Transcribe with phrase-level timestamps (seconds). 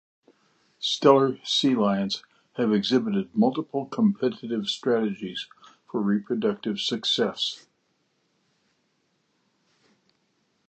[0.81, 5.45] Steller sea lions have exhibited multiple competitive strategies
[5.87, 7.67] for reproductive success.